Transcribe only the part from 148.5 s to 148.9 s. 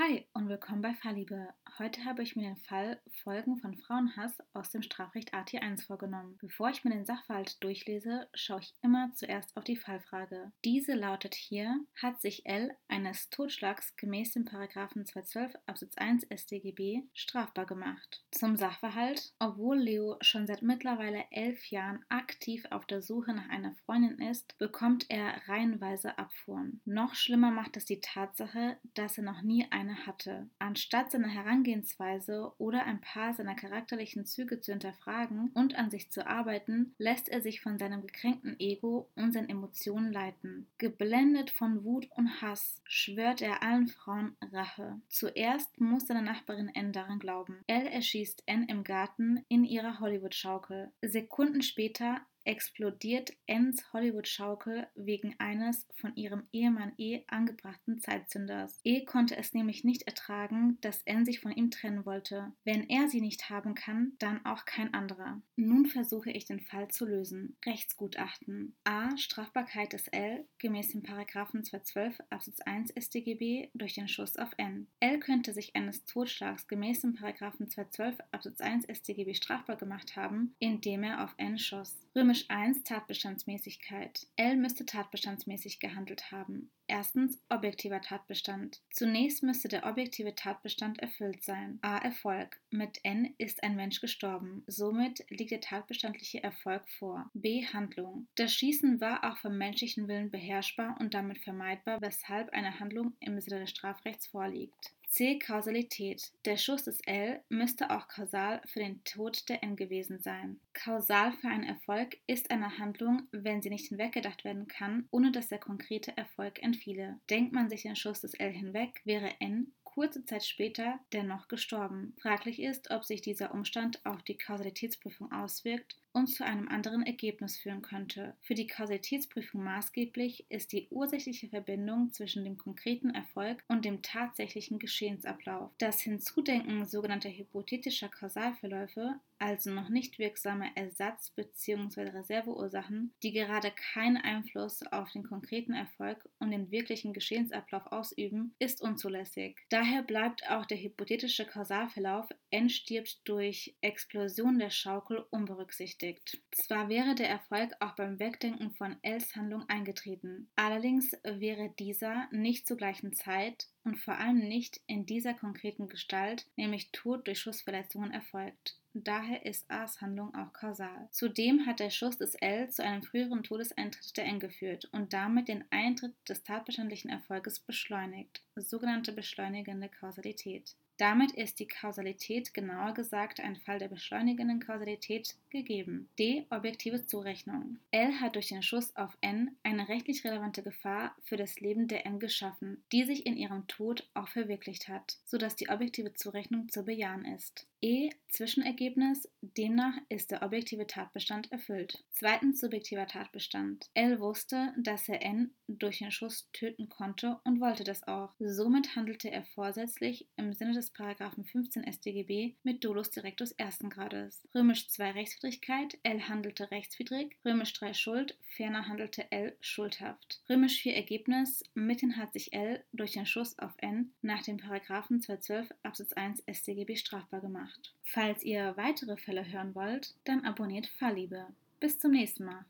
ist